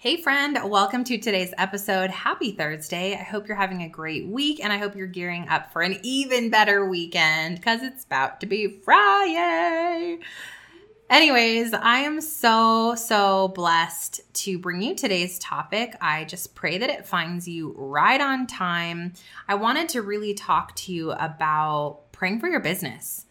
Hey, 0.00 0.16
friend, 0.16 0.56
welcome 0.70 1.02
to 1.02 1.18
today's 1.18 1.52
episode. 1.58 2.10
Happy 2.10 2.52
Thursday. 2.52 3.14
I 3.14 3.24
hope 3.24 3.48
you're 3.48 3.56
having 3.56 3.82
a 3.82 3.88
great 3.88 4.28
week 4.28 4.62
and 4.62 4.72
I 4.72 4.78
hope 4.78 4.94
you're 4.94 5.08
gearing 5.08 5.48
up 5.48 5.72
for 5.72 5.82
an 5.82 5.98
even 6.04 6.50
better 6.50 6.88
weekend 6.88 7.56
because 7.56 7.82
it's 7.82 8.04
about 8.04 8.38
to 8.38 8.46
be 8.46 8.78
Friday. 8.84 10.20
Anyways, 11.10 11.74
I 11.74 11.98
am 11.98 12.20
so, 12.20 12.94
so 12.94 13.48
blessed 13.48 14.20
to 14.34 14.56
bring 14.60 14.82
you 14.82 14.94
today's 14.94 15.36
topic. 15.40 15.96
I 16.00 16.26
just 16.26 16.54
pray 16.54 16.78
that 16.78 16.90
it 16.90 17.04
finds 17.04 17.48
you 17.48 17.74
right 17.76 18.20
on 18.20 18.46
time. 18.46 19.14
I 19.48 19.56
wanted 19.56 19.88
to 19.88 20.02
really 20.02 20.32
talk 20.32 20.76
to 20.76 20.92
you 20.92 21.10
about 21.10 22.12
praying 22.12 22.38
for 22.38 22.46
your 22.46 22.60
business. 22.60 23.26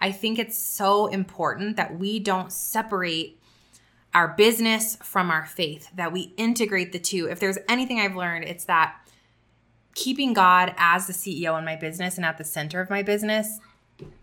I 0.00 0.12
think 0.12 0.38
it's 0.38 0.56
so 0.56 1.08
important 1.08 1.74
that 1.78 1.98
we 1.98 2.20
don't 2.20 2.52
separate 2.52 3.41
our 4.14 4.28
business 4.28 4.96
from 4.96 5.30
our 5.30 5.46
faith, 5.46 5.88
that 5.94 6.12
we 6.12 6.34
integrate 6.36 6.92
the 6.92 6.98
two. 6.98 7.28
If 7.28 7.40
there's 7.40 7.58
anything 7.68 7.98
I've 7.98 8.16
learned, 8.16 8.44
it's 8.44 8.64
that 8.64 8.96
keeping 9.94 10.32
God 10.32 10.74
as 10.76 11.06
the 11.06 11.12
CEO 11.12 11.58
in 11.58 11.64
my 11.64 11.76
business 11.76 12.16
and 12.16 12.24
at 12.24 12.38
the 12.38 12.44
center 12.44 12.80
of 12.80 12.90
my 12.90 13.02
business, 13.02 13.58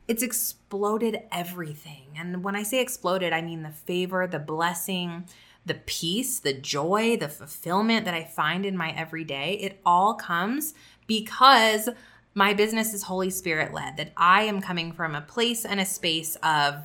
it's 0.08 0.24
exploded 0.24 1.22
everything. 1.32 2.08
And 2.18 2.44
when 2.44 2.56
I 2.56 2.64
say 2.64 2.82
exploded, 2.82 3.34
I 3.34 3.42
mean 3.42 3.64
the 3.64 3.70
favor, 3.70 4.28
the 4.28 4.40
blessing, 4.40 5.26
the 5.66 5.76
peace, 5.76 6.40
the 6.40 6.54
joy, 6.54 7.18
the 7.18 7.30
fulfillment 7.30 8.06
that 8.06 8.14
I 8.14 8.24
find 8.24 8.66
in 8.66 8.78
my 8.78 8.92
everyday. 8.92 9.54
It 9.54 9.80
all 9.86 10.16
comes 10.16 10.74
because 11.08 11.90
my 12.34 12.54
business 12.54 12.94
is 12.94 13.04
Holy 13.04 13.30
Spirit 13.30 13.74
led, 13.74 13.98
that 13.98 14.12
I 14.16 14.44
am 14.44 14.62
coming 14.62 14.92
from 14.92 15.16
a 15.16 15.22
place 15.22 15.66
and 15.66 15.80
a 15.80 15.86
space 15.86 16.38
of 16.44 16.76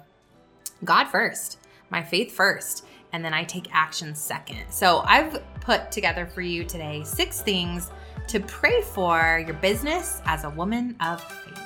God 0.84 1.08
first, 1.08 1.58
my 1.90 2.02
faith 2.02 2.32
first 2.32 2.84
and 3.14 3.24
then 3.24 3.32
I 3.32 3.44
take 3.44 3.72
action 3.72 4.12
second. 4.12 4.64
So 4.70 5.04
I've 5.06 5.40
put 5.60 5.92
together 5.92 6.26
for 6.26 6.40
you 6.40 6.64
today 6.64 7.04
six 7.04 7.40
things 7.40 7.92
to 8.26 8.40
pray 8.40 8.82
for 8.82 9.40
your 9.46 9.54
business 9.54 10.20
as 10.24 10.42
a 10.42 10.50
woman 10.50 10.96
of 11.00 11.22
faith. 11.22 11.60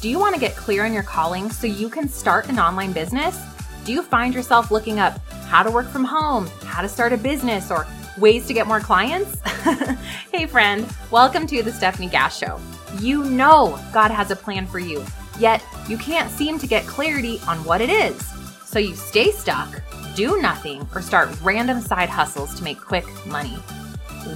Do 0.00 0.08
you 0.08 0.20
want 0.20 0.36
to 0.36 0.40
get 0.40 0.54
clear 0.54 0.84
on 0.84 0.92
your 0.92 1.02
calling 1.02 1.50
so 1.50 1.66
you 1.66 1.88
can 1.88 2.08
start 2.08 2.48
an 2.48 2.60
online 2.60 2.92
business? 2.92 3.36
Do 3.84 3.92
you 3.92 4.00
find 4.00 4.32
yourself 4.32 4.70
looking 4.70 5.00
up 5.00 5.18
how 5.46 5.64
to 5.64 5.72
work 5.72 5.88
from 5.88 6.04
home, 6.04 6.46
how 6.66 6.82
to 6.82 6.88
start 6.88 7.12
a 7.12 7.16
business, 7.16 7.72
or 7.72 7.84
ways 8.16 8.46
to 8.46 8.54
get 8.54 8.68
more 8.68 8.78
clients? 8.78 9.40
hey, 10.32 10.46
friend, 10.46 10.88
welcome 11.10 11.48
to 11.48 11.64
the 11.64 11.72
Stefanie 11.72 12.10
Gass 12.10 12.38
Show. 12.38 12.60
You 13.00 13.24
know 13.24 13.76
God 13.92 14.12
has 14.12 14.30
a 14.30 14.36
plan 14.36 14.68
for 14.68 14.78
you, 14.78 15.04
yet 15.40 15.64
you 15.88 15.98
can't 15.98 16.30
seem 16.30 16.60
to 16.60 16.68
get 16.68 16.86
clarity 16.86 17.40
on 17.48 17.64
what 17.64 17.80
it 17.80 17.90
is. 17.90 18.24
So 18.64 18.78
you 18.78 18.94
stay 18.94 19.32
stuck 19.32 19.82
do 20.14 20.40
nothing 20.40 20.86
or 20.94 21.02
start 21.02 21.30
random 21.42 21.80
side 21.80 22.08
hustles 22.08 22.54
to 22.54 22.64
make 22.64 22.80
quick 22.80 23.06
money. 23.26 23.56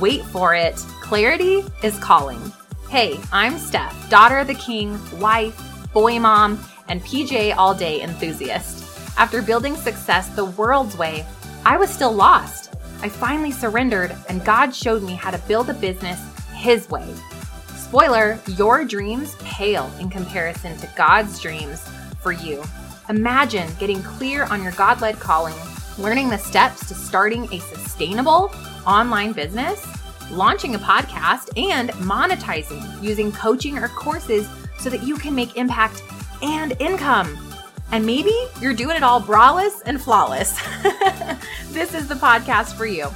Wait 0.00 0.24
for 0.24 0.55
it. 0.55 0.77
Clarity 1.00 1.64
is 1.83 1.98
calling. 1.98 2.41
Hey, 2.88 3.18
I'm 3.33 3.55
Stef, 3.55 4.08
daughter 4.08 4.38
of 4.38 4.46
the 4.46 4.55
king, 4.55 4.98
wife, 5.18 5.60
boy 5.92 6.18
mom, 6.18 6.58
and 6.88 7.02
PJ 7.02 7.56
all 7.56 7.74
day 7.74 8.00
enthusiast. 8.02 8.84
After 9.18 9.42
building 9.42 9.77
success 9.77 10.28
the 10.28 10.44
world's 10.44 10.96
way, 10.96 11.27
I 11.64 11.77
was 11.77 11.90
still 11.90 12.12
lost. 12.12 12.74
I 13.02 13.08
finally 13.08 13.50
surrendered, 13.50 14.14
and 14.28 14.44
God 14.44 14.74
showed 14.74 15.02
me 15.02 15.14
how 15.14 15.30
to 15.30 15.38
build 15.48 15.68
a 15.68 15.74
business 15.74 16.20
His 16.55 16.88
way. 16.88 17.06
Spoiler, 17.77 18.38
your 18.56 18.84
dreams 18.84 19.36
pale 19.40 19.90
in 20.00 20.11
comparison 20.11 20.77
to 20.78 20.90
God's 20.96 21.40
dreams 21.40 21.80
for 22.20 22.33
you. 22.33 22.62
Imagine 23.08 23.68
getting 23.78 24.02
clear 24.02 24.44
on 24.44 24.62
your 24.62 24.72
God 24.72 25.00
led 25.00 25.20
calling, 25.20 25.54
learning 25.96 26.28
the 26.28 26.38
steps 26.38 26.88
to 26.88 26.94
starting 26.94 27.44
a 27.52 27.60
sustainable 27.60 28.52
online 28.84 29.32
business, 29.32 29.86
launching 30.32 30.74
a 30.74 30.78
podcast, 30.78 31.56
and 31.56 31.90
monetizing 31.90 32.82
using 33.00 33.30
coaching 33.30 33.78
or 33.78 33.86
courses 33.88 34.48
so 34.78 34.90
that 34.90 35.04
you 35.04 35.16
can 35.16 35.34
make 35.36 35.56
impact 35.56 36.02
and 36.42 36.74
income. 36.80 37.39
And 37.92 38.05
maybe 38.05 38.34
you're 38.61 38.74
doing 38.74 38.96
it 38.96 39.05
all 39.05 39.20
braless 39.20 39.83
and 39.86 40.02
flawless. 40.02 40.58
this 41.70 41.95
is 41.95 42.08
the 42.08 42.16
podcast 42.16 42.77
for 42.77 42.86
you. 42.86 43.06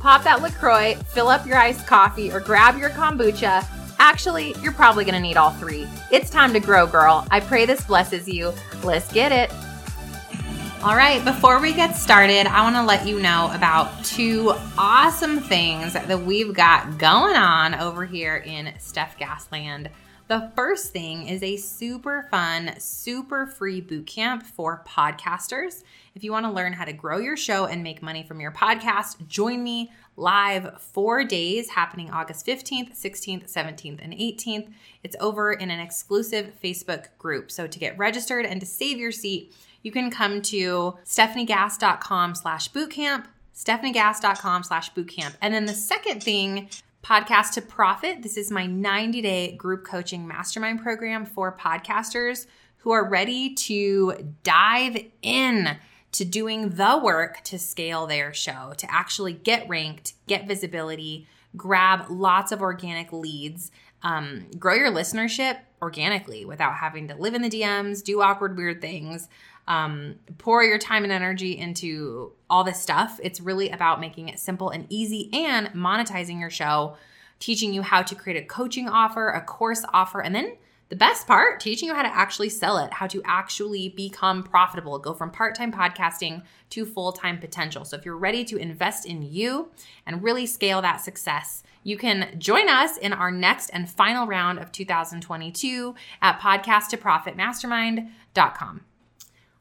Pop 0.00 0.24
that 0.24 0.42
LaCroix, 0.42 0.96
fill 1.06 1.28
up 1.28 1.46
your 1.46 1.56
iced 1.56 1.86
coffee, 1.86 2.32
or 2.32 2.40
grab 2.40 2.76
your 2.76 2.90
kombucha 2.90 3.64
Actually, 3.98 4.54
you're 4.62 4.72
probably 4.72 5.04
going 5.04 5.14
to 5.14 5.20
need 5.20 5.36
all 5.36 5.50
three. 5.52 5.86
It's 6.10 6.30
time 6.30 6.52
to 6.52 6.60
grow, 6.60 6.86
girl. 6.86 7.26
I 7.30 7.40
pray 7.40 7.66
this 7.66 7.84
blesses 7.84 8.28
you. 8.28 8.52
Let's 8.82 9.12
get 9.12 9.32
it. 9.32 9.50
All 10.82 10.94
right, 10.94 11.24
before 11.24 11.60
we 11.60 11.72
get 11.72 11.96
started, 11.96 12.46
I 12.46 12.62
want 12.62 12.76
to 12.76 12.82
let 12.82 13.06
you 13.08 13.18
know 13.18 13.50
about 13.52 14.04
two 14.04 14.54
awesome 14.78 15.40
things 15.40 15.94
that 15.94 16.20
we've 16.20 16.54
got 16.54 16.98
going 16.98 17.34
on 17.34 17.74
over 17.74 18.04
here 18.04 18.36
in 18.36 18.66
Stef 18.78 19.16
Gassland. 19.18 19.90
The 20.28 20.50
first 20.56 20.90
thing 20.92 21.28
is 21.28 21.40
a 21.44 21.56
super 21.56 22.26
fun, 22.32 22.74
super 22.80 23.46
free 23.46 23.80
boot 23.80 24.08
camp 24.08 24.42
for 24.42 24.82
podcasters. 24.84 25.84
If 26.16 26.24
you 26.24 26.32
want 26.32 26.46
to 26.46 26.50
learn 26.50 26.72
how 26.72 26.84
to 26.84 26.92
grow 26.92 27.18
your 27.18 27.36
show 27.36 27.66
and 27.66 27.80
make 27.80 28.02
money 28.02 28.24
from 28.24 28.40
your 28.40 28.50
podcast, 28.50 29.24
join 29.28 29.62
me 29.62 29.92
live 30.16 30.82
four 30.82 31.22
days 31.22 31.70
happening 31.70 32.10
August 32.10 32.44
15th, 32.44 33.00
16th, 33.00 33.52
17th, 33.52 34.00
and 34.02 34.14
18th. 34.14 34.72
It's 35.04 35.14
over 35.20 35.52
in 35.52 35.70
an 35.70 35.78
exclusive 35.78 36.54
Facebook 36.60 37.06
group. 37.18 37.52
So 37.52 37.68
to 37.68 37.78
get 37.78 37.96
registered 37.96 38.46
and 38.46 38.58
to 38.58 38.66
save 38.66 38.98
your 38.98 39.12
seat, 39.12 39.54
you 39.82 39.92
can 39.92 40.10
come 40.10 40.42
to 40.42 40.96
stefaniegass.com 41.04 42.34
slash 42.34 42.72
bootcamp, 42.72 43.26
stefaniegass.com 43.54 44.64
slash 44.64 44.92
bootcamp. 44.92 45.34
And 45.40 45.54
then 45.54 45.66
the 45.66 45.74
second 45.74 46.24
thing, 46.24 46.68
Podcast 47.06 47.52
to 47.52 47.62
Profit. 47.62 48.24
This 48.24 48.36
is 48.36 48.50
my 48.50 48.66
90 48.66 49.22
day 49.22 49.52
group 49.52 49.84
coaching 49.84 50.26
mastermind 50.26 50.82
program 50.82 51.24
for 51.24 51.56
podcasters 51.56 52.46
who 52.78 52.90
are 52.90 53.08
ready 53.08 53.54
to 53.54 54.34
dive 54.42 54.98
in 55.22 55.76
to 56.10 56.24
doing 56.24 56.70
the 56.70 56.98
work 57.00 57.44
to 57.44 57.60
scale 57.60 58.08
their 58.08 58.34
show, 58.34 58.72
to 58.78 58.92
actually 58.92 59.34
get 59.34 59.68
ranked, 59.68 60.14
get 60.26 60.48
visibility, 60.48 61.28
grab 61.56 62.06
lots 62.10 62.50
of 62.50 62.60
organic 62.60 63.12
leads, 63.12 63.70
um, 64.02 64.46
grow 64.58 64.74
your 64.74 64.90
listenership 64.90 65.58
organically 65.80 66.44
without 66.44 66.74
having 66.74 67.06
to 67.06 67.14
live 67.14 67.34
in 67.34 67.42
the 67.42 67.50
DMs, 67.50 68.02
do 68.02 68.20
awkward, 68.20 68.56
weird 68.56 68.80
things, 68.80 69.28
um, 69.68 70.16
pour 70.38 70.62
your 70.62 70.78
time 70.78 71.02
and 71.02 71.12
energy 71.12 71.58
into 71.58 72.32
all 72.48 72.64
this 72.64 72.80
stuff. 72.80 73.20
It's 73.22 73.40
really 73.40 73.70
about 73.70 74.00
making 74.00 74.28
it 74.28 74.38
simple 74.38 74.70
and 74.70 74.86
easy 74.88 75.28
and 75.32 75.66
monetizing 75.68 76.38
your 76.38 76.50
show, 76.50 76.96
teaching 77.40 77.74
you 77.74 77.82
how 77.82 78.02
to 78.02 78.14
create 78.14 78.42
a 78.42 78.46
coaching 78.46 78.88
offer, 78.88 79.28
a 79.28 79.40
course 79.40 79.84
offer, 79.92 80.20
and 80.20 80.34
then 80.34 80.56
the 80.88 80.94
best 80.94 81.26
part, 81.26 81.58
teaching 81.58 81.88
you 81.88 81.96
how 81.96 82.02
to 82.02 82.14
actually 82.14 82.48
sell 82.48 82.78
it, 82.78 82.92
how 82.92 83.08
to 83.08 83.20
actually 83.24 83.88
become 83.88 84.44
profitable, 84.44 85.00
go 85.00 85.14
from 85.14 85.32
part 85.32 85.56
time 85.56 85.72
podcasting 85.72 86.44
to 86.70 86.86
full 86.86 87.10
time 87.10 87.38
potential. 87.38 87.84
So, 87.84 87.96
if 87.96 88.04
you're 88.04 88.16
ready 88.16 88.44
to 88.44 88.56
invest 88.56 89.04
in 89.04 89.22
you 89.22 89.70
and 90.06 90.22
really 90.22 90.46
scale 90.46 90.80
that 90.82 91.00
success, 91.00 91.64
you 91.82 91.96
can 91.96 92.38
join 92.38 92.68
us 92.68 92.98
in 92.98 93.12
our 93.12 93.32
next 93.32 93.70
and 93.70 93.90
final 93.90 94.28
round 94.28 94.60
of 94.60 94.70
2022 94.70 95.96
at 96.22 96.38
podcasttoprofitmastermind.com. 96.38 98.80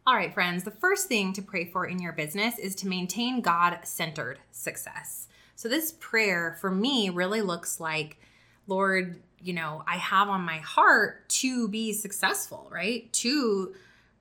All 0.07 0.13
right, 0.15 0.31
friends, 0.31 0.63
the 0.63 0.69
first 0.69 1.07
thing 1.07 1.33
to 1.33 1.41
pray 1.41 1.65
for 1.65 1.87
in 1.87 1.97
your 1.97 2.13
business 2.13 2.59
is 2.59 2.75
to 2.75 2.87
maintain 2.87 3.41
God 3.41 3.79
centered 3.85 4.37
success. 4.51 5.27
So, 5.55 5.67
this 5.67 5.93
prayer 5.93 6.55
for 6.61 6.69
me 6.69 7.09
really 7.09 7.41
looks 7.41 7.79
like, 7.79 8.19
Lord, 8.67 9.19
you 9.41 9.53
know, 9.53 9.83
I 9.87 9.95
have 9.95 10.29
on 10.29 10.41
my 10.41 10.57
heart 10.57 11.27
to 11.29 11.67
be 11.69 11.91
successful, 11.91 12.69
right? 12.71 13.11
To 13.13 13.73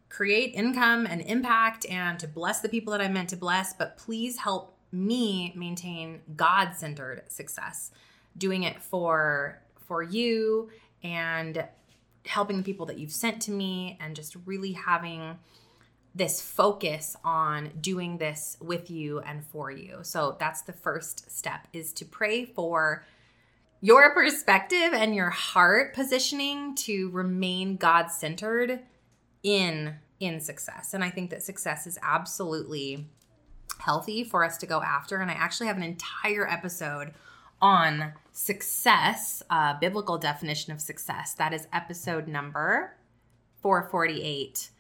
create 0.09 0.55
income 0.55 1.05
and 1.05 1.21
impact 1.21 1.85
and 1.91 2.19
to 2.19 2.29
bless 2.29 2.61
the 2.61 2.71
people 2.71 2.93
that 2.93 3.03
I'm 3.03 3.13
meant 3.13 3.29
to 3.31 3.37
bless, 3.37 3.75
but 3.75 3.99
please 3.99 4.39
help 4.39 4.75
me 4.91 5.53
maintain 5.55 6.23
God-centered 6.35 7.25
success. 7.29 7.91
Doing 8.39 8.63
it 8.63 8.81
for 8.81 9.61
for 9.87 10.03
you 10.03 10.71
and 11.03 11.63
helping 12.25 12.57
the 12.57 12.63
people 12.63 12.87
that 12.87 12.99
you've 12.99 13.13
sent 13.13 13.43
to 13.43 13.51
me 13.51 13.99
and 14.01 14.17
just 14.17 14.35
really 14.47 14.73
having 14.73 15.37
this 16.15 16.41
focus 16.41 17.17
on 17.25 17.71
doing 17.81 18.19
this 18.19 18.57
with 18.61 18.91
you 18.91 19.21
and 19.21 19.45
for 19.45 19.71
you. 19.71 19.99
So 20.03 20.37
that's 20.39 20.63
the 20.63 20.73
first 20.73 21.31
step 21.31 21.67
is 21.73 21.93
to 21.95 22.05
pray 22.05 22.45
for 22.45 23.05
your 23.81 24.15
perspective 24.15 24.93
and 24.93 25.15
your 25.15 25.31
heart 25.31 25.95
positioning 25.95 26.75
to 26.77 27.11
remain 27.11 27.77
God 27.77 28.11
centered 28.11 28.81
in 29.43 29.97
in 30.21 30.41
success. 30.41 30.95
And 30.95 31.03
I 31.03 31.11
think 31.11 31.31
that 31.31 31.43
success 31.43 31.87
is 31.87 31.99
absolutely 32.01 33.09
healthy 33.79 34.25
for 34.25 34.45
us 34.45 34.57
to 34.59 34.67
go 34.67 34.81
after. 34.81 35.19
And 35.19 35.31
I 35.31 35.35
actually 35.35 35.67
have 35.67 35.77
an 35.77 35.83
entire 35.83 36.49
episode 36.49 37.13
on 37.61 38.13
success, 38.33 39.43
biblical 39.81 40.17
definition 40.17 40.73
of 40.73 40.81
success. 40.81 41.35
That 41.35 41.53
is 41.53 41.67
episode 41.73 42.29
number 42.29 42.97
448. 43.61 44.71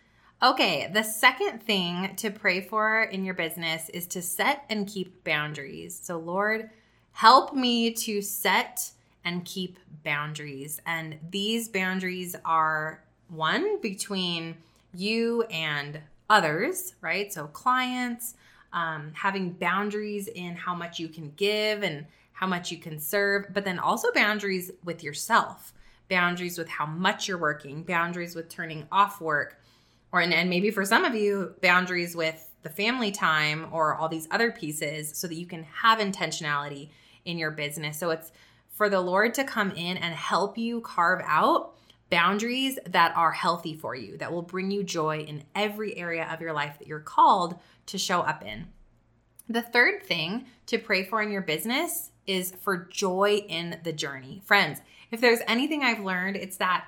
Okay, 0.45 0.91
the 0.93 1.03
second 1.03 1.63
thing 1.63 2.17
to 2.17 2.29
pray 2.31 2.61
for 2.61 3.05
in 3.05 3.25
your 3.25 3.33
business 3.33 3.89
is 3.89 4.07
to 4.09 4.21
set 4.21 4.67
and 4.69 4.87
keep 4.87 5.25
boundaries. 5.25 5.99
So, 5.99 6.19
Lord, 6.19 6.69
help 7.13 7.55
me 7.55 7.95
to 7.95 8.21
set 8.21 8.91
and 9.25 9.43
keep 9.47 9.79
boundaries. 10.05 10.83
And 10.85 11.17
these 11.31 11.71
boundaries 11.71 12.37
are 12.45 13.03
one 13.29 13.81
between 13.81 14.57
you 14.93 15.45
and 15.45 16.01
others, 16.29 16.95
right? 17.01 17.33
So, 17.33 17.47
clients, 17.47 18.35
um, 18.75 19.13
having 19.15 19.53
boundaries 19.53 20.29
in 20.29 20.57
how 20.57 20.75
much 20.75 20.99
you 20.99 21.09
can 21.09 21.33
give 21.37 21.83
and 21.83 22.05
how 22.33 22.47
much 22.47 22.71
you 22.71 22.77
can 22.77 22.99
serve, 22.99 23.47
but 23.55 23.65
then 23.65 23.79
also 23.79 24.13
boundaries 24.13 24.71
with 24.85 25.03
yourself, 25.03 25.73
boundaries 26.11 26.59
with 26.59 26.69
how 26.69 26.85
much 26.85 27.29
you're 27.29 27.39
working, 27.39 27.83
boundaries 27.83 28.35
with 28.35 28.51
turning 28.51 28.87
off 28.93 29.23
work, 29.23 29.64
or 30.15 30.21
and, 30.21 30.33
and 30.33 30.49
maybe 30.49 30.71
for 30.71 30.85
some 30.85 31.05
of 31.05 31.17
you, 31.17 31.57
boundaries 31.61 32.15
with 32.15 32.49
the 32.63 32.71
family 32.71 33.11
time 33.11 33.67
or 33.73 33.97
all 33.97 34.09
these 34.09 34.29
other 34.31 34.53
pieces 34.53 35.11
so 35.19 35.27
that 35.27 35.35
you 35.35 35.45
can 35.45 35.65
have 35.65 35.99
intentionality 35.99 36.91
in 37.25 37.37
your 37.37 37.51
business. 37.51 37.99
So 37.99 38.11
it's 38.11 38.31
for 38.69 38.89
the 38.89 39.01
Lord 39.01 39.35
to 39.35 39.43
come 39.43 39.73
in 39.73 39.97
and 39.97 40.15
help 40.15 40.57
you 40.57 40.81
carve 40.83 41.21
out 41.25 41.75
boundaries 42.11 42.79
that 42.87 43.13
are 43.17 43.33
healthy 43.33 43.75
for 43.75 43.97
you, 43.97 44.17
that 44.19 44.31
will 44.31 44.43
bring 44.43 44.71
you 44.71 44.85
joy 44.85 45.19
in 45.19 45.43
every 45.57 45.97
area 45.97 46.29
of 46.33 46.41
your 46.41 46.53
life 46.53 46.79
that 46.79 46.87
you're 46.87 47.01
called 47.01 47.59
to 47.87 47.99
show 47.99 48.21
up 48.21 48.45
in. 48.45 48.69
The 49.49 49.63
third 49.63 50.05
thing 50.05 50.47
to 50.67 50.79
pray 50.79 51.03
for 51.03 51.23
in 51.23 51.33
your 51.33 51.43
business 51.43 52.13
is 52.25 52.55
for 52.61 52.77
joy 52.77 53.43
in 53.49 53.81
the 53.83 53.93
journey. 53.93 54.43
Friends, 54.45 54.81
if 55.11 55.21
there's 55.21 55.41
anything 55.49 55.83
I've 55.83 56.05
learned, 56.05 56.37
it's 56.37 56.59
that 56.59 56.85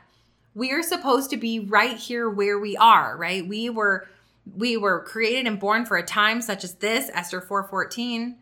we 0.56 0.72
are 0.72 0.82
supposed 0.82 1.28
to 1.30 1.36
be 1.36 1.60
right 1.60 1.98
here 1.98 2.28
where 2.30 2.58
we 2.58 2.78
are, 2.78 3.14
right? 3.16 3.46
We 3.46 3.70
were 3.70 4.08
we 4.56 4.76
were 4.76 5.02
created 5.02 5.46
and 5.46 5.60
born 5.60 5.84
for 5.84 5.96
a 5.96 6.04
time 6.04 6.40
such 6.40 6.64
as 6.64 6.76
this, 6.76 7.10
Esther 7.12 7.42
4:14. 7.42 8.36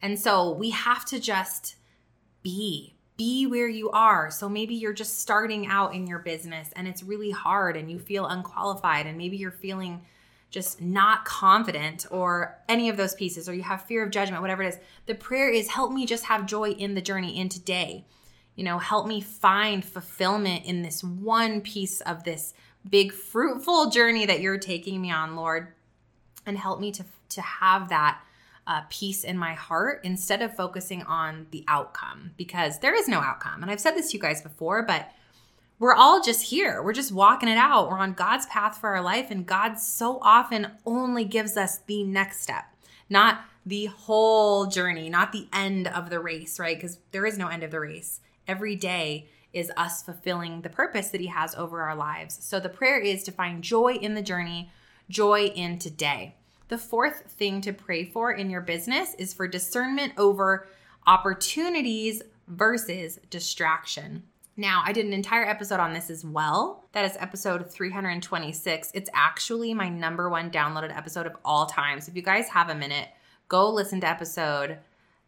And 0.00 0.18
so 0.18 0.50
we 0.50 0.70
have 0.70 1.04
to 1.06 1.20
just 1.20 1.76
be 2.42 2.94
be 3.18 3.46
where 3.46 3.68
you 3.68 3.90
are. 3.90 4.30
So 4.30 4.48
maybe 4.48 4.74
you're 4.74 4.94
just 4.94 5.18
starting 5.18 5.66
out 5.66 5.94
in 5.94 6.06
your 6.06 6.20
business 6.20 6.70
and 6.74 6.88
it's 6.88 7.02
really 7.02 7.30
hard 7.30 7.76
and 7.76 7.90
you 7.90 7.98
feel 7.98 8.26
unqualified 8.26 9.06
and 9.06 9.18
maybe 9.18 9.36
you're 9.36 9.50
feeling 9.50 10.00
just 10.50 10.80
not 10.80 11.26
confident 11.26 12.06
or 12.10 12.58
any 12.70 12.88
of 12.88 12.96
those 12.96 13.14
pieces 13.14 13.46
or 13.46 13.54
you 13.54 13.62
have 13.62 13.82
fear 13.82 14.02
of 14.02 14.10
judgment 14.10 14.40
whatever 14.40 14.62
it 14.62 14.68
is. 14.68 14.78
The 15.04 15.14
prayer 15.14 15.50
is 15.50 15.68
help 15.68 15.92
me 15.92 16.06
just 16.06 16.24
have 16.24 16.46
joy 16.46 16.70
in 16.70 16.94
the 16.94 17.02
journey 17.02 17.38
in 17.38 17.50
today. 17.50 18.06
You 18.60 18.64
know, 18.64 18.78
help 18.78 19.06
me 19.06 19.22
find 19.22 19.82
fulfillment 19.82 20.66
in 20.66 20.82
this 20.82 21.02
one 21.02 21.62
piece 21.62 22.02
of 22.02 22.24
this 22.24 22.52
big 22.86 23.10
fruitful 23.10 23.88
journey 23.88 24.26
that 24.26 24.42
you're 24.42 24.58
taking 24.58 25.00
me 25.00 25.10
on, 25.10 25.34
Lord. 25.34 25.68
And 26.44 26.58
help 26.58 26.78
me 26.78 26.92
to 26.92 27.06
to 27.30 27.40
have 27.40 27.88
that 27.88 28.20
uh, 28.66 28.82
peace 28.90 29.24
in 29.24 29.38
my 29.38 29.54
heart 29.54 30.02
instead 30.04 30.42
of 30.42 30.54
focusing 30.54 31.02
on 31.04 31.46
the 31.52 31.64
outcome 31.68 32.32
because 32.36 32.80
there 32.80 32.94
is 32.94 33.08
no 33.08 33.20
outcome. 33.20 33.62
And 33.62 33.70
I've 33.70 33.80
said 33.80 33.92
this 33.92 34.10
to 34.10 34.18
you 34.18 34.22
guys 34.22 34.42
before, 34.42 34.82
but 34.82 35.10
we're 35.78 35.94
all 35.94 36.20
just 36.20 36.42
here. 36.42 36.82
We're 36.82 36.92
just 36.92 37.12
walking 37.12 37.48
it 37.48 37.56
out. 37.56 37.88
We're 37.88 37.96
on 37.96 38.12
God's 38.12 38.44
path 38.44 38.76
for 38.76 38.90
our 38.90 39.00
life, 39.00 39.30
and 39.30 39.46
God 39.46 39.78
so 39.78 40.18
often 40.20 40.72
only 40.84 41.24
gives 41.24 41.56
us 41.56 41.78
the 41.86 42.04
next 42.04 42.42
step, 42.42 42.64
not 43.08 43.40
the 43.64 43.86
whole 43.86 44.66
journey, 44.66 45.08
not 45.08 45.32
the 45.32 45.48
end 45.50 45.88
of 45.88 46.10
the 46.10 46.20
race, 46.20 46.58
right? 46.58 46.76
Because 46.76 46.98
there 47.12 47.24
is 47.24 47.38
no 47.38 47.48
end 47.48 47.62
of 47.62 47.70
the 47.70 47.80
race. 47.80 48.20
Every 48.50 48.74
day 48.74 49.28
is 49.52 49.70
us 49.76 50.02
fulfilling 50.02 50.62
the 50.62 50.68
purpose 50.68 51.10
that 51.10 51.20
He 51.20 51.28
has 51.28 51.54
over 51.54 51.82
our 51.82 51.94
lives. 51.94 52.36
So 52.40 52.58
the 52.58 52.68
prayer 52.68 52.98
is 52.98 53.22
to 53.22 53.30
find 53.30 53.62
joy 53.62 53.94
in 53.94 54.14
the 54.14 54.22
journey, 54.22 54.72
joy 55.08 55.52
in 55.54 55.78
today. 55.78 56.34
The 56.66 56.76
fourth 56.76 57.30
thing 57.30 57.60
to 57.60 57.72
pray 57.72 58.04
for 58.04 58.32
in 58.32 58.50
your 58.50 58.60
business 58.60 59.14
is 59.14 59.32
for 59.32 59.46
discernment 59.46 60.14
over 60.16 60.66
opportunities 61.06 62.22
versus 62.48 63.20
distraction. 63.30 64.24
Now, 64.56 64.82
I 64.84 64.92
did 64.92 65.06
an 65.06 65.12
entire 65.12 65.44
episode 65.44 65.78
on 65.78 65.92
this 65.92 66.10
as 66.10 66.24
well. 66.24 66.88
That 66.90 67.04
is 67.04 67.16
episode 67.20 67.70
326. 67.70 68.90
It's 68.94 69.10
actually 69.14 69.74
my 69.74 69.88
number 69.88 70.28
one 70.28 70.50
downloaded 70.50 70.96
episode 70.96 71.26
of 71.26 71.36
all 71.44 71.66
time. 71.66 72.00
So 72.00 72.10
if 72.10 72.16
you 72.16 72.22
guys 72.22 72.48
have 72.48 72.68
a 72.68 72.74
minute, 72.74 73.10
go 73.46 73.70
listen 73.70 74.00
to 74.00 74.08
episode 74.08 74.78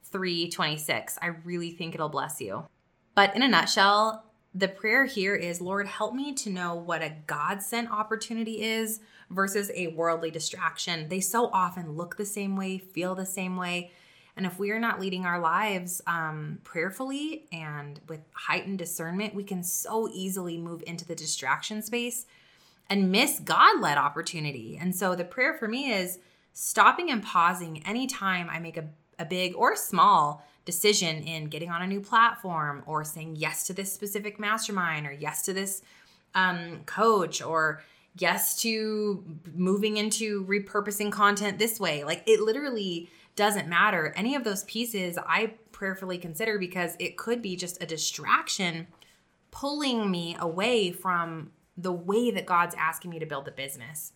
326. 0.07 1.21
I 1.23 1.27
really 1.45 1.71
think 1.71 1.95
it'll 1.95 2.09
bless 2.09 2.41
you. 2.41 2.65
But 3.14 3.37
in 3.37 3.43
a 3.43 3.49
nutshell, 3.49 4.25
the 4.55 4.69
prayer 4.69 5.06
here 5.06 5.35
is 5.35 5.61
Lord, 5.61 5.87
help 5.87 6.14
me 6.14 6.32
to 6.35 6.50
know 6.50 6.75
what 6.75 7.03
a 7.03 7.14
God 7.26 7.62
sent 7.62 7.91
opportunity 7.91 8.62
is 8.62 9.00
versus 9.31 9.70
a 9.75 9.88
worldly 9.88 10.31
distraction. 10.31 11.09
They 11.09 11.20
so 11.20 11.47
often 11.53 11.93
look 11.93 12.17
the 12.17 12.26
same 12.26 12.56
way, 12.56 12.79
feel 12.79 13.14
the 13.14 13.26
same 13.26 13.56
way. 13.56 13.93
And 14.37 14.47
if 14.47 14.59
we 14.59 14.70
are 14.70 14.79
not 14.79 15.00
leading 15.00 15.26
our 15.26 15.38
lives 15.38 16.00
um, 16.06 16.59
prayerfully 16.64 17.44
and 17.53 18.00
with 18.09 18.20
heightened 18.32 18.79
discernment, 18.79 19.35
we 19.35 19.44
can 19.44 19.62
so 19.62 20.09
easily 20.11 20.56
move 20.56 20.82
into 20.87 21.06
the 21.06 21.14
distraction 21.14 21.82
space 21.82 22.26
and 22.88 23.12
miss 23.12 23.41
God 23.41 23.81
led 23.81 23.99
opportunity. 23.99 24.79
And 24.81 24.94
so 24.94 25.14
the 25.14 25.25
prayer 25.25 25.55
for 25.55 25.69
me 25.69 25.93
is 25.93 26.19
stopping 26.53 27.11
and 27.11 27.23
pausing 27.23 27.82
anytime 27.87 28.49
I 28.50 28.59
make 28.59 28.76
a, 28.76 28.88
a 29.19 29.25
big 29.25 29.55
or 29.55 29.76
small 29.76 30.44
decision 30.64 31.23
in 31.23 31.47
getting 31.47 31.70
on 31.70 31.82
a 31.82 31.87
new 31.87 32.00
platform 32.00 32.82
or 32.87 33.05
saying 33.05 33.37
yes 33.37 33.67
to 33.67 33.73
this 33.73 33.93
specific 33.93 34.38
mastermind 34.38 35.06
or 35.06 35.12
yes 35.12 35.43
to 35.43 35.53
this 35.53 35.82
um, 36.35 36.81
coach 36.87 37.43
or 37.43 37.82
yes 38.19 38.61
to 38.62 39.25
moving 39.55 39.97
into 39.97 40.44
repurposing 40.47 41.11
content 41.11 41.59
this 41.59 41.81
way. 41.81 42.05
Like 42.05 42.23
it 42.26 42.41
literally 42.41 43.11
doesn't 43.35 43.69
matter. 43.69 44.12
Any 44.17 44.35
of 44.35 44.44
those 44.44 44.64
pieces 44.64 45.19
I 45.26 45.55
prayerfully 45.73 46.19
consider 46.19 46.59
because 46.59 46.97
it 46.99 47.17
could 47.17 47.43
be 47.43 47.56
just 47.56 47.82
a 47.82 47.87
distraction 47.87 48.87
pulling 49.50 50.11
me 50.11 50.37
away 50.38 50.93
from 50.93 51.50
the 51.76 51.93
way 51.93 52.31
that 52.31 52.47
God's 52.47 52.75
asking 52.79 53.11
me 53.11 53.19
to 53.19 53.26
build 53.26 53.47
the 53.47 53.50
business. 53.50 54.12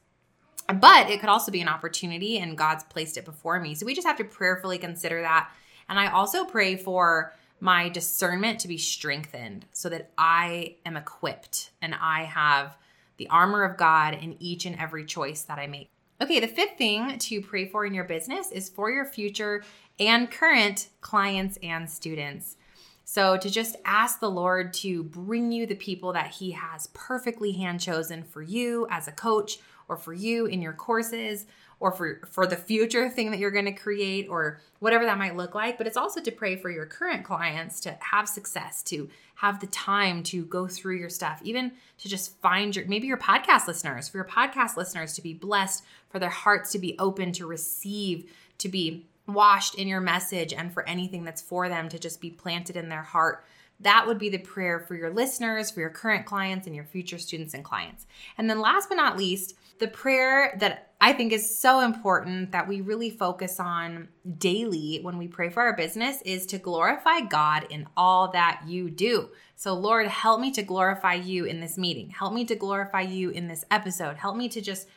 But 0.72 1.10
it 1.10 1.20
could 1.20 1.28
also 1.28 1.52
be 1.52 1.60
an 1.60 1.68
opportunity 1.68 2.38
and 2.38 2.58
God's 2.58 2.84
placed 2.84 3.16
it 3.16 3.24
before 3.24 3.60
me. 3.60 3.74
So 3.74 3.86
we 3.86 3.94
just 3.94 4.06
have 4.06 4.16
to 4.18 4.24
prayerfully 4.24 4.78
consider 4.78 5.22
that. 5.22 5.50
And 5.88 5.98
I 5.98 6.10
also 6.10 6.44
pray 6.44 6.76
for 6.76 7.34
my 7.60 7.88
discernment 7.88 8.60
to 8.60 8.68
be 8.68 8.78
strengthened 8.78 9.66
so 9.72 9.88
that 9.88 10.10
I 10.18 10.76
am 10.84 10.96
equipped 10.96 11.70
and 11.80 11.94
I 11.94 12.24
have 12.24 12.76
the 13.16 13.28
armor 13.28 13.64
of 13.64 13.78
God 13.78 14.14
in 14.14 14.36
each 14.40 14.66
and 14.66 14.78
every 14.78 15.04
choice 15.04 15.42
that 15.42 15.58
I 15.58 15.66
make. 15.66 15.90
Okay, 16.20 16.40
the 16.40 16.48
fifth 16.48 16.78
thing 16.78 17.18
to 17.18 17.40
pray 17.40 17.66
for 17.66 17.84
in 17.84 17.94
your 17.94 18.04
business 18.04 18.50
is 18.50 18.68
for 18.68 18.90
your 18.90 19.04
future 19.04 19.64
and 19.98 20.30
current 20.30 20.88
clients 21.00 21.58
and 21.62 21.88
students. 21.88 22.56
So, 23.04 23.36
to 23.36 23.48
just 23.48 23.76
ask 23.84 24.18
the 24.18 24.30
Lord 24.30 24.72
to 24.74 25.04
bring 25.04 25.52
you 25.52 25.64
the 25.66 25.76
people 25.76 26.12
that 26.14 26.32
He 26.32 26.50
has 26.52 26.88
perfectly 26.88 27.52
hand 27.52 27.80
chosen 27.80 28.24
for 28.24 28.42
you 28.42 28.86
as 28.90 29.06
a 29.06 29.12
coach 29.12 29.58
or 29.88 29.96
for 29.96 30.12
you 30.12 30.46
in 30.46 30.60
your 30.60 30.72
courses 30.72 31.46
or 31.80 31.92
for 31.92 32.20
for 32.30 32.46
the 32.46 32.56
future 32.56 33.08
thing 33.08 33.30
that 33.30 33.38
you're 33.38 33.50
going 33.50 33.64
to 33.64 33.72
create 33.72 34.28
or 34.28 34.60
whatever 34.78 35.04
that 35.04 35.18
might 35.18 35.36
look 35.36 35.54
like 35.54 35.76
but 35.78 35.86
it's 35.86 35.96
also 35.96 36.20
to 36.20 36.30
pray 36.30 36.56
for 36.56 36.70
your 36.70 36.86
current 36.86 37.24
clients 37.24 37.80
to 37.80 37.96
have 38.00 38.28
success 38.28 38.82
to 38.82 39.08
have 39.36 39.60
the 39.60 39.66
time 39.68 40.22
to 40.22 40.44
go 40.46 40.66
through 40.66 40.96
your 40.96 41.10
stuff 41.10 41.40
even 41.42 41.72
to 41.98 42.08
just 42.08 42.36
find 42.40 42.74
your 42.74 42.86
maybe 42.86 43.06
your 43.06 43.18
podcast 43.18 43.66
listeners 43.66 44.08
for 44.08 44.18
your 44.18 44.26
podcast 44.26 44.76
listeners 44.76 45.12
to 45.12 45.22
be 45.22 45.34
blessed 45.34 45.84
for 46.08 46.18
their 46.18 46.30
hearts 46.30 46.72
to 46.72 46.78
be 46.78 46.96
open 46.98 47.32
to 47.32 47.46
receive 47.46 48.30
to 48.58 48.68
be 48.68 49.06
washed 49.26 49.74
in 49.74 49.88
your 49.88 50.00
message 50.00 50.52
and 50.52 50.72
for 50.72 50.88
anything 50.88 51.24
that's 51.24 51.42
for 51.42 51.68
them 51.68 51.88
to 51.88 51.98
just 51.98 52.20
be 52.20 52.30
planted 52.30 52.76
in 52.76 52.88
their 52.88 53.02
heart 53.02 53.44
that 53.80 54.06
would 54.06 54.18
be 54.18 54.30
the 54.30 54.38
prayer 54.38 54.80
for 54.80 54.94
your 54.94 55.10
listeners, 55.10 55.70
for 55.70 55.80
your 55.80 55.90
current 55.90 56.24
clients, 56.24 56.66
and 56.66 56.74
your 56.74 56.84
future 56.84 57.18
students 57.18 57.54
and 57.54 57.64
clients. 57.64 58.06
And 58.38 58.48
then, 58.48 58.60
last 58.60 58.88
but 58.88 58.94
not 58.96 59.18
least, 59.18 59.54
the 59.78 59.88
prayer 59.88 60.56
that 60.60 60.92
I 61.00 61.12
think 61.12 61.32
is 61.32 61.58
so 61.58 61.80
important 61.80 62.52
that 62.52 62.66
we 62.66 62.80
really 62.80 63.10
focus 63.10 63.60
on 63.60 64.08
daily 64.38 65.00
when 65.02 65.18
we 65.18 65.28
pray 65.28 65.50
for 65.50 65.62
our 65.62 65.76
business 65.76 66.22
is 66.22 66.46
to 66.46 66.58
glorify 66.58 67.20
God 67.20 67.66
in 67.68 67.86
all 67.96 68.28
that 68.32 68.62
you 68.66 68.88
do. 68.88 69.28
So, 69.56 69.74
Lord, 69.74 70.06
help 70.06 70.40
me 70.40 70.50
to 70.52 70.62
glorify 70.62 71.14
you 71.14 71.44
in 71.44 71.60
this 71.60 71.76
meeting. 71.76 72.10
Help 72.10 72.32
me 72.32 72.46
to 72.46 72.56
glorify 72.56 73.02
you 73.02 73.28
in 73.30 73.48
this 73.48 73.64
episode. 73.70 74.16
Help 74.16 74.36
me 74.36 74.48
to 74.48 74.62
just 74.62 74.88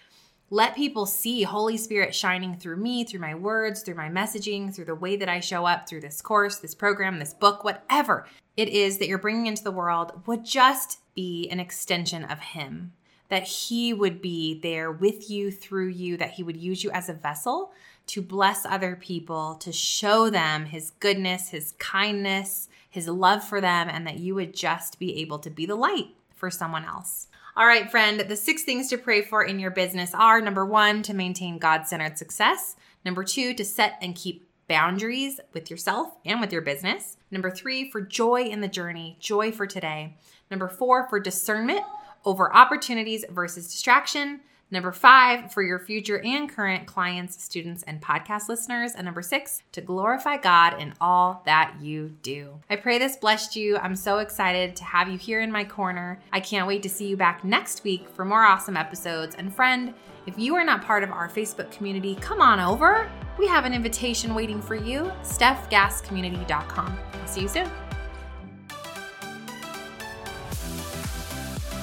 let 0.51 0.75
people 0.75 1.05
see 1.05 1.43
Holy 1.43 1.77
Spirit 1.77 2.15
shining 2.15 2.55
through 2.55 2.77
me, 2.77 3.03
through 3.03 3.19
my 3.19 3.35
words, 3.35 3.83
through 3.83 3.95
my 3.95 4.09
messaging, 4.09 4.73
through 4.73 4.85
the 4.85 4.95
way 4.95 5.15
that 5.17 5.29
I 5.29 5.41
show 5.41 5.65
up, 5.65 5.87
through 5.87 6.01
this 6.01 6.21
course, 6.21 6.57
this 6.57 6.73
program, 6.73 7.19
this 7.19 7.33
book, 7.33 7.63
whatever 7.63 8.25
it 8.59 8.67
is 8.67 8.97
that 8.97 9.07
you're 9.07 9.17
bringing 9.17 9.47
into 9.47 9.63
the 9.63 9.71
world 9.71 10.23
would 10.25 10.43
just 10.43 10.99
be 11.15 11.47
an 11.49 11.61
extension 11.61 12.25
of 12.25 12.39
Him 12.39 12.91
that 13.29 13.43
He 13.43 13.93
would 13.93 14.21
be 14.21 14.59
there 14.59 14.91
with 14.91 15.29
you, 15.29 15.49
through 15.49 15.87
you, 15.87 16.17
that 16.17 16.31
He 16.31 16.43
would 16.43 16.57
use 16.57 16.83
you 16.83 16.91
as 16.91 17.07
a 17.07 17.13
vessel 17.13 17.71
to 18.07 18.21
bless 18.21 18.65
other 18.65 18.95
people, 18.95 19.55
to 19.55 19.71
show 19.71 20.29
them 20.29 20.65
His 20.65 20.91
goodness, 20.99 21.49
His 21.49 21.73
kindness, 21.77 22.67
His 22.89 23.07
love 23.07 23.43
for 23.43 23.61
them, 23.61 23.87
and 23.87 24.05
that 24.05 24.17
you 24.17 24.35
would 24.35 24.53
just 24.53 24.99
be 24.99 25.21
able 25.21 25.39
to 25.39 25.49
be 25.49 25.65
the 25.65 25.75
light 25.75 26.07
for 26.35 26.49
someone 26.49 26.83
else. 26.83 27.27
All 27.55 27.65
right, 27.65 27.89
friend, 27.89 28.19
the 28.19 28.35
six 28.35 28.63
things 28.63 28.89
to 28.89 28.97
pray 28.97 29.21
for 29.21 29.43
in 29.43 29.59
your 29.59 29.71
business 29.71 30.13
are 30.13 30.41
number 30.41 30.65
one, 30.65 31.01
to 31.03 31.13
maintain 31.13 31.59
God 31.59 31.87
centered 31.87 32.17
success. 32.17 32.75
Number 33.05 33.23
two, 33.23 33.53
to 33.53 33.63
set 33.63 33.97
and 34.01 34.15
keep 34.15 34.48
boundaries 34.69 35.41
with 35.53 35.69
yourself 35.69 36.15
and 36.23 36.39
with 36.39 36.53
your 36.53 36.61
business. 36.61 37.17
Number 37.31 37.51
three, 37.51 37.91
for 37.91 37.99
joy 37.99 38.43
in 38.43 38.61
the 38.61 38.69
journey, 38.69 39.17
joy 39.19 39.51
for 39.51 39.67
today. 39.67 40.15
Number 40.49 40.69
four, 40.69 41.09
for 41.09 41.19
discernment 41.19 41.81
over 42.23 42.55
opportunities 42.55 43.25
versus 43.29 43.69
distraction. 43.69 44.39
Number 44.71 44.91
five, 44.91 45.51
for 45.51 45.63
your 45.63 45.79
future 45.79 46.21
and 46.23 46.47
current 46.49 46.85
clients, 46.85 47.43
students, 47.43 47.83
and 47.83 48.01
podcast 48.01 48.49
listeners. 48.49 48.93
And 48.93 49.05
number 49.05 49.21
six, 49.21 49.63
to 49.71 49.81
glorify 49.81 50.37
God 50.37 50.79
in 50.79 50.93
all 51.01 51.41
that 51.45 51.75
you 51.81 52.15
do. 52.21 52.59
I 52.69 52.75
pray 52.75 52.99
this 52.99 53.17
blessed 53.17 53.55
you. 53.55 53.77
I'm 53.77 53.95
so 53.95 54.19
excited 54.19 54.75
to 54.75 54.83
have 54.83 55.09
you 55.09 55.17
here 55.17 55.41
in 55.41 55.51
my 55.51 55.63
corner. 55.63 56.19
I 56.31 56.39
can't 56.39 56.67
wait 56.67 56.83
to 56.83 56.89
see 56.89 57.07
you 57.07 57.17
back 57.17 57.43
next 57.43 57.83
week 57.83 58.07
for 58.09 58.23
more 58.25 58.43
awesome 58.43 58.77
episodes. 58.77 59.35
And 59.35 59.53
friend, 59.53 59.93
if 60.27 60.37
you 60.37 60.55
are 60.55 60.63
not 60.63 60.83
part 60.83 61.03
of 61.03 61.11
our 61.11 61.27
Facebook 61.27 61.71
community, 61.71 62.15
come 62.15 62.41
on 62.41 62.59
over. 62.59 63.09
We 63.39 63.47
have 63.47 63.65
an 63.65 63.73
invitation 63.73 64.35
waiting 64.35 64.61
for 64.61 64.75
you, 64.75 65.11
stefgasscommunity.com. 65.23 66.99
I'll 67.13 67.27
see 67.27 67.41
you 67.41 67.47
soon. 67.47 67.88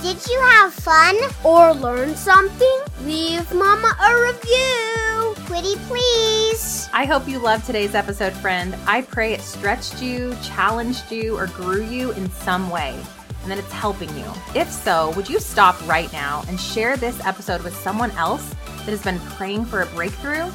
Did 0.06 0.24
you 0.28 0.40
have 0.40 0.72
fun 0.72 1.16
or 1.42 1.74
learn 1.74 2.14
something? 2.14 2.80
Leave 3.02 3.52
Mama 3.52 3.92
a 4.00 4.22
review. 4.22 5.34
Pretty 5.46 5.74
please. 5.88 6.88
I 6.92 7.06
hope 7.06 7.26
you 7.26 7.40
loved 7.40 7.66
today's 7.66 7.96
episode, 7.96 8.32
friend. 8.34 8.76
I 8.86 9.02
pray 9.02 9.32
it 9.32 9.40
stretched 9.40 10.00
you, 10.00 10.36
challenged 10.44 11.10
you, 11.10 11.36
or 11.36 11.48
grew 11.48 11.82
you 11.82 12.12
in 12.12 12.30
some 12.30 12.70
way 12.70 12.96
and 13.42 13.50
that 13.50 13.58
it's 13.58 13.72
helping 13.72 14.16
you. 14.16 14.32
If 14.54 14.70
so, 14.70 15.10
would 15.16 15.28
you 15.28 15.40
stop 15.40 15.76
right 15.88 16.12
now 16.12 16.44
and 16.46 16.60
share 16.60 16.96
this 16.96 17.18
episode 17.26 17.64
with 17.64 17.74
someone 17.74 18.12
else 18.12 18.54
that 18.68 18.90
has 18.90 19.02
been 19.02 19.18
praying 19.18 19.64
for 19.64 19.82
a 19.82 19.86
breakthrough? 19.86 20.52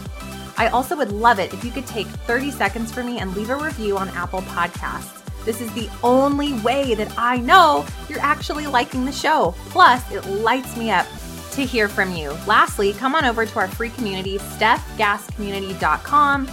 I 0.58 0.70
also 0.70 0.96
would 0.96 1.12
love 1.12 1.39
it 1.39 1.53
if 1.53 1.65
you 1.65 1.72
could 1.72 1.88
take 1.88 2.08
30 2.08 2.51
seconds 2.51 2.89
for 2.89 3.03
me 3.03 3.20
and 3.20 3.36
leave 3.36 3.50
a 3.50 3.58
review 3.58 3.98
on 3.98 4.08
Apple 4.12 4.43
Podcasts. 4.43 5.21
This 5.45 5.62
is 5.62 5.71
the 5.74 5.89
only 6.03 6.53
way 6.62 6.95
that 6.95 7.13
I 7.17 7.38
know 7.38 7.86
you're 8.10 8.19
actually 8.19 8.67
liking 8.67 9.05
the 9.05 9.12
show. 9.12 9.55
Plus, 9.69 10.12
it 10.12 10.25
lights 10.27 10.75
me 10.77 10.91
up 10.91 11.07
to 11.51 11.65
hear 11.65 11.88
from 11.88 12.13
you. 12.15 12.31
Lastly, 12.48 12.93
come 12.93 13.15
on 13.15 13.25
over 13.25 13.45
to 13.45 13.60
our 13.60 13.67
free 13.67 13.89
community, 13.89 14.38
stefgasscommunity.com, 14.38 16.48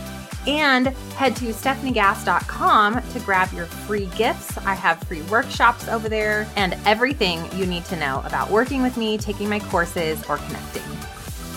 and 0.46 0.88
head 0.88 1.34
to 1.36 1.46
stefaniegass.com 1.46 3.02
to 3.02 3.20
grab 3.20 3.50
your 3.52 3.66
free 3.66 4.10
gifts. 4.16 4.58
I 4.58 4.74
have 4.74 4.98
free 5.04 5.22
workshops 5.22 5.88
over 5.88 6.08
there 6.08 6.46
and 6.56 6.76
everything 6.86 7.48
you 7.56 7.66
need 7.66 7.84
to 7.86 7.96
know 7.96 8.22
about 8.24 8.50
working 8.50 8.82
with 8.82 8.96
me, 8.96 9.18
taking 9.18 9.48
my 9.48 9.58
courses, 9.60 10.22
or 10.28 10.38
connecting. 10.38 10.82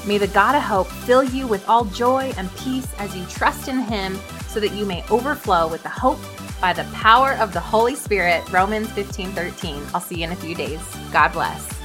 May 0.05 0.17
the 0.17 0.27
God 0.27 0.55
of 0.55 0.63
hope 0.63 0.88
fill 0.88 1.23
you 1.23 1.47
with 1.47 1.67
all 1.69 1.85
joy 1.85 2.33
and 2.38 2.53
peace 2.57 2.88
as 2.97 3.15
you 3.15 3.23
trust 3.25 3.67
in 3.67 3.81
Him 3.81 4.19
so 4.47 4.59
that 4.59 4.73
you 4.73 4.85
may 4.85 5.03
overflow 5.09 5.67
with 5.67 5.83
the 5.83 5.89
hope 5.89 6.19
by 6.62 6.72
the 6.72 6.84
power 6.94 7.34
of 7.34 7.51
the 7.51 7.60
Holy 7.60 7.96
Spirit. 7.96 8.50
Romans 8.51 8.89
15 8.91 9.32
13. 9.32 9.84
I'll 9.94 10.00
see 10.00 10.20
you 10.20 10.25
in 10.25 10.32
a 10.32 10.36
few 10.36 10.56
days. 10.56 10.80
God 11.12 11.34
bless. 11.34 11.80